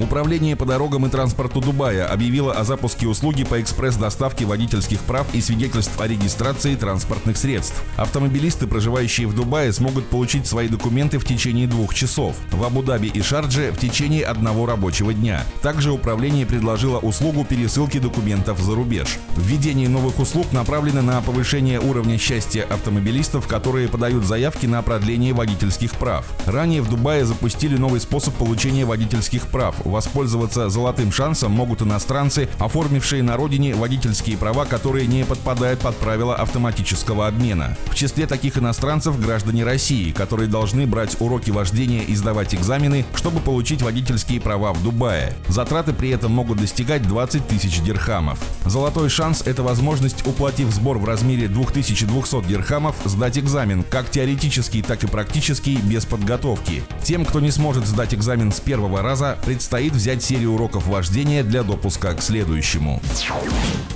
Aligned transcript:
Управление 0.00 0.54
по 0.54 0.64
дорогам 0.64 1.06
и 1.06 1.08
транспорту 1.08 1.60
Дубая 1.60 2.06
объявило 2.06 2.52
о 2.52 2.62
запуске 2.62 3.08
услуги 3.08 3.42
по 3.42 3.60
экспресс-доставке 3.60 4.44
водительских 4.44 5.00
прав 5.00 5.26
и 5.34 5.40
свидетельств 5.40 6.00
о 6.00 6.06
регистрации 6.06 6.76
транспортных 6.76 7.36
средств. 7.36 7.82
Автомобилисты, 7.96 8.68
проживающие 8.68 9.26
в 9.26 9.34
Дубае, 9.34 9.72
смогут 9.72 10.06
получить 10.06 10.46
свои 10.46 10.68
документы 10.68 11.18
в 11.18 11.24
течение 11.24 11.66
двух 11.66 11.94
часов. 11.94 12.36
В 12.52 12.62
Абу-Даби 12.62 13.08
и 13.08 13.22
Шардже 13.22 13.72
в 13.72 13.78
течение 13.78 14.24
одного 14.24 14.66
рабочего 14.66 15.12
дня. 15.12 15.42
Также 15.62 15.90
управление 15.90 16.46
предложило 16.46 16.98
услугу 16.98 17.44
пересылки 17.44 17.98
документов 17.98 18.60
за 18.60 18.76
рубеж. 18.76 19.18
Введение 19.36 19.88
новых 19.88 20.20
услуг 20.20 20.52
направлено 20.52 21.02
на 21.02 21.20
повышение 21.22 21.80
уровня 21.80 22.18
счастья 22.18 22.62
автомобилистов, 22.70 23.48
которые 23.48 23.88
подают 23.88 24.24
заявки 24.24 24.66
на 24.66 24.80
продление 24.82 25.32
водительских 25.34 25.90
прав. 25.94 26.24
Ранее 26.46 26.82
в 26.82 26.88
Дубае 26.88 27.24
запустили 27.24 27.76
новый 27.76 27.98
способ 27.98 28.34
получения 28.34 28.84
водительских 28.84 29.48
прав– 29.48 29.74
Воспользоваться 29.88 30.68
золотым 30.68 31.10
шансом 31.10 31.52
могут 31.52 31.82
иностранцы, 31.82 32.48
оформившие 32.58 33.22
на 33.22 33.36
родине 33.36 33.74
водительские 33.74 34.36
права, 34.36 34.66
которые 34.66 35.06
не 35.06 35.24
подпадают 35.24 35.80
под 35.80 35.96
правила 35.96 36.36
автоматического 36.36 37.26
обмена. 37.26 37.76
В 37.86 37.94
числе 37.94 38.26
таких 38.26 38.58
иностранцев 38.58 39.18
граждане 39.18 39.64
России, 39.64 40.12
которые 40.12 40.48
должны 40.48 40.86
брать 40.86 41.20
уроки 41.20 41.50
вождения 41.50 42.02
и 42.02 42.14
сдавать 42.14 42.54
экзамены, 42.54 43.04
чтобы 43.14 43.40
получить 43.40 43.82
водительские 43.82 44.40
права 44.40 44.72
в 44.72 44.82
Дубае. 44.82 45.34
Затраты 45.48 45.92
при 45.92 46.10
этом 46.10 46.32
могут 46.32 46.58
достигать 46.58 47.02
20 47.08 47.48
тысяч 47.48 47.80
дирхамов. 47.80 48.38
Золотой 48.66 49.08
шанс– 49.08 49.42
это 49.46 49.62
возможность, 49.62 50.26
уплатив 50.26 50.70
сбор 50.70 50.98
в 50.98 51.04
размере 51.04 51.48
2200 51.48 52.44
дирхамов, 52.46 52.96
сдать 53.04 53.38
экзамен, 53.38 53.82
как 53.82 54.10
теоретический, 54.10 54.82
так 54.82 55.02
и 55.04 55.06
практический, 55.06 55.76
без 55.76 56.04
подготовки. 56.04 56.82
Тем, 57.02 57.24
кто 57.24 57.40
не 57.40 57.50
сможет 57.50 57.86
сдать 57.86 58.14
экзамен 58.14 58.52
с 58.52 58.60
первого 58.60 59.02
раза, 59.02 59.38
предстоит 59.44 59.77
предстоит 59.78 59.92
взять 59.92 60.24
серию 60.24 60.54
уроков 60.54 60.88
вождения 60.88 61.44
для 61.44 61.62
допуска 61.62 62.12
к 62.12 62.20
следующему. 62.20 63.00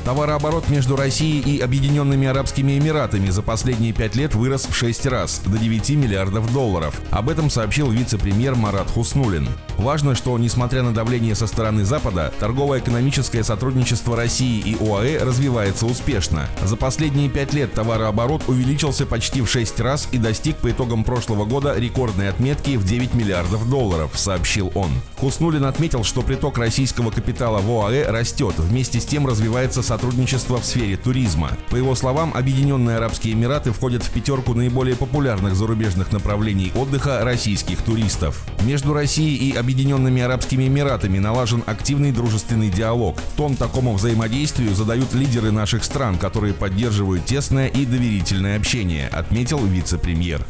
Товарооборот 0.05 0.69
между 0.69 0.97
Россией 0.97 1.41
и 1.41 1.61
Объединенными 1.61 2.27
Арабскими 2.27 2.79
Эмиратами 2.79 3.31
за 3.31 3.43
последние 3.43 3.93
пять 3.93 4.17
лет 4.17 4.35
вырос 4.35 4.67
в 4.67 4.77
6 4.77 5.07
раз, 5.07 5.41
до 5.45 5.59
9 5.59 5.91
миллиардов 5.91 6.53
долларов. 6.53 7.01
Об 7.11 7.29
этом 7.29 7.51
сообщил 7.51 7.91
вице-премьер 7.91 8.55
Марат 8.55 8.91
Хуснулин. 8.91 9.49
Важно, 9.77 10.15
что, 10.15 10.37
несмотря 10.39 10.83
на 10.83 10.93
давление 10.93 11.35
со 11.35 11.47
стороны 11.47 11.85
Запада, 11.85 12.33
торгово-экономическое 12.39 13.43
сотрудничество 13.43 14.17
России 14.17 14.61
и 14.61 14.77
ОАЭ 14.77 15.25
развивается 15.25 15.87
успешно. 15.87 16.49
За 16.63 16.77
последние 16.77 17.29
пять 17.29 17.55
лет 17.55 17.73
товарооборот 17.73 18.43
увеличился 18.49 19.07
почти 19.07 19.41
в 19.41 19.49
6 19.49 19.81
раз 19.81 20.09
и 20.13 20.19
достиг 20.19 20.57
по 20.57 20.71
итогам 20.71 21.05
прошлого 21.05 21.45
года 21.45 21.77
рекордной 21.77 22.29
отметки 22.29 22.77
в 22.77 22.85
9 22.85 23.15
миллиардов 23.15 23.69
долларов, 23.69 24.13
сообщил 24.15 24.71
он. 24.75 24.91
Хуснулин 25.19 25.65
отметил, 25.73 26.05
что 26.05 26.21
приток 26.21 26.59
российского 26.59 27.11
капитала 27.11 27.63
в 27.63 27.71
ОАЭ 27.71 28.11
растет, 28.11 28.55
вместе 28.59 29.01
с 29.01 29.07
тем 29.07 29.27
развивается 29.27 29.83
сотрудничество 29.83 30.61
в 30.61 30.67
сфере 30.67 30.99
туризма. 30.99 31.57
По 31.71 31.77
его 31.77 31.95
словам, 31.95 32.35
Объединенные 32.35 32.99
Арабские 32.99 33.33
Эмираты 33.33 33.73
входят 33.73 34.03
в 34.03 34.11
пятерку 34.11 34.53
наиболее 34.53 34.97
популярных 34.97 35.55
зарубежных 35.55 36.13
направлений 36.13 36.73
отдыха 36.75 37.25
российских 37.25 37.79
туристов. 37.79 38.45
Между 38.65 38.93
Россией 38.93 39.51
и 39.51 39.57
Объединенными 39.57 40.21
Арабскими 40.21 40.67
Эмиратами 40.67 41.19
налажен 41.19 41.63
активный 41.65 42.13
дружественный 42.13 42.69
диалог. 42.69 43.17
Тон 43.39 43.57
такому 43.57 43.95
взаимодействию 43.95 44.75
задают 44.75 45.15
лидеры 45.15 45.53
наших 45.53 45.85
стран, 45.85 46.19
которые 46.19 46.53
поддерживают 46.53 47.25
тесное 47.25 47.69
и 47.69 47.87
доверительное 47.87 48.59
общение, 48.59 49.09
отметил 49.09 49.65
вице-премьер. 49.65 50.45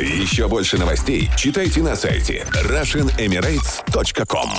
Еще 0.00 0.48
больше 0.48 0.76
новостей 0.76 1.30
читайте 1.36 1.82
на 1.82 1.94
сайте 1.94 2.44
RussianEmirates.com 2.64 4.55